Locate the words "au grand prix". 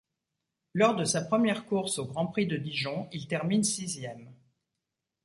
1.99-2.47